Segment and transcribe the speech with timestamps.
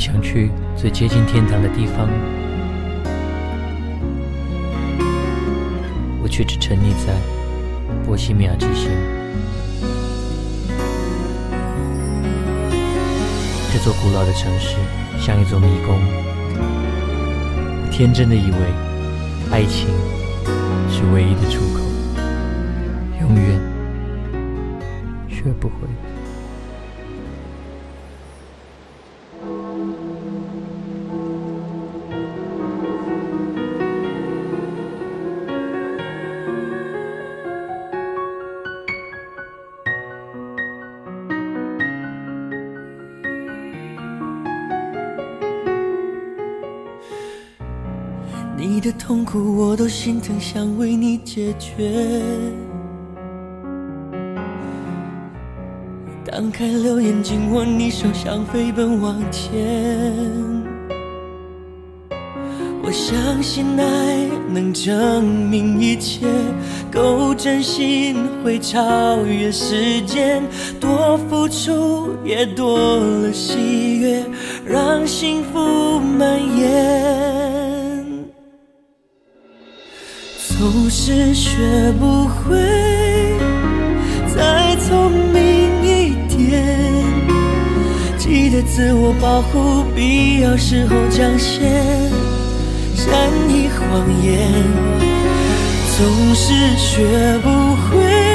[0.00, 2.08] 想去最接近天堂的地方，
[6.22, 7.12] 我却只沉溺在
[8.06, 8.90] 波西米亚之心。
[13.70, 14.76] 这座古老的城市
[15.18, 16.00] 像一座迷宫，
[17.90, 18.56] 天真的以为
[19.52, 19.86] 爱情
[20.88, 21.79] 是唯一的出口，
[48.60, 52.20] 你的痛苦我都心疼，想为你解决。
[56.26, 59.56] 当开留言，紧握你手，想飞奔往前。
[62.82, 66.26] 我相信爱能证明一切，
[66.92, 68.14] 够真心
[68.44, 70.42] 会超越时间，
[70.78, 74.22] 多付出也多了喜悦，
[74.66, 76.59] 让幸福蔓延。
[81.10, 82.56] 是学不会
[84.32, 85.42] 再聪明
[85.82, 86.64] 一点，
[88.16, 91.62] 记得自我保护，必要时候讲些
[92.94, 94.62] 善意谎言。
[95.98, 98.29] 总是学不会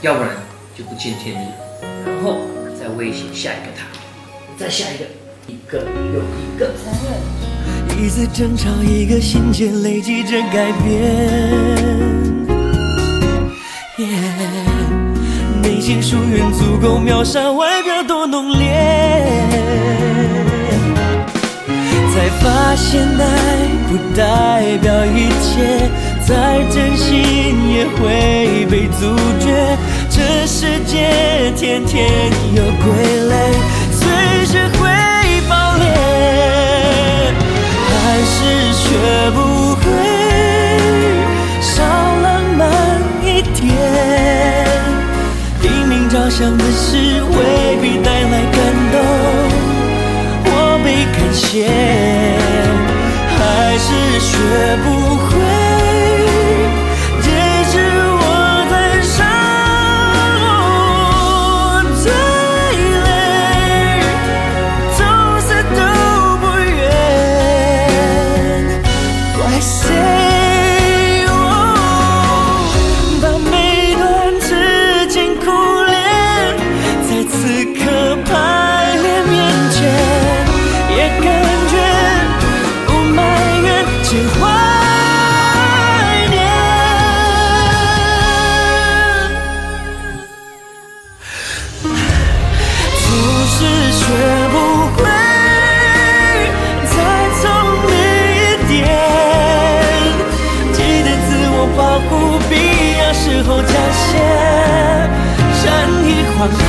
[0.00, 0.30] 要不然
[0.76, 1.38] 就不见天日。
[2.06, 2.36] 然后
[2.78, 3.84] 再威胁下一个他，
[4.56, 5.04] 再下一个，
[5.48, 5.78] 一个
[6.14, 6.70] 又一个。
[8.00, 10.86] 一次争吵，一个心结，累积着改变。
[15.60, 18.68] 内心疏远足够秒杀外表多浓烈。
[22.14, 23.26] 才发现爱
[23.88, 25.90] 不代表一切，
[26.24, 29.67] 再真心也会被阻绝。
[30.60, 32.10] 世界天天
[32.52, 32.84] 有傀
[33.30, 33.32] 儡，
[33.92, 34.90] 随时会
[35.48, 35.86] 爆裂，
[37.86, 38.84] 还是学
[39.36, 39.38] 不
[39.76, 39.82] 会
[41.60, 42.60] 少浪漫
[43.22, 43.70] 一点。
[45.62, 48.58] 拼命着想的事，未必带来感
[48.90, 48.94] 动。
[50.44, 50.50] 我
[50.82, 51.70] 被感谢，
[53.38, 53.38] 还
[53.78, 53.86] 是
[54.18, 54.26] 学
[54.82, 54.86] 不
[55.18, 55.27] 会。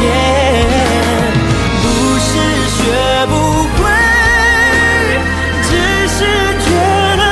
[0.00, 0.04] 言
[1.82, 1.86] 不
[2.18, 2.30] 是
[2.68, 2.78] 学
[3.26, 3.32] 不
[3.76, 3.78] 会，
[5.62, 5.70] 只
[6.08, 6.18] 是
[6.60, 6.68] 觉
[7.16, 7.22] 得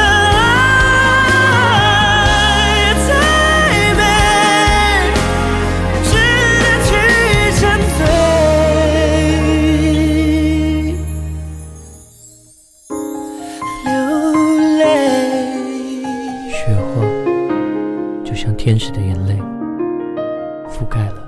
[2.03, 3.09] 爱太
[3.95, 4.01] 美，
[6.05, 6.09] 值
[6.63, 6.89] 得去
[7.59, 7.61] 沉
[7.97, 8.01] 醉，
[13.85, 13.89] 流
[14.79, 14.81] 泪。
[16.51, 16.85] 雪花
[18.25, 19.35] 就像天使的眼泪，
[20.69, 21.26] 覆盖了。